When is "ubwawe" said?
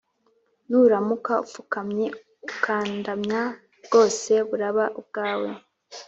4.99-5.49